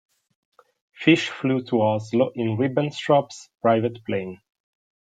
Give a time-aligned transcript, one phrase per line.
[0.95, 4.41] Fish flew to Oslo in Ribbentrop's private plane.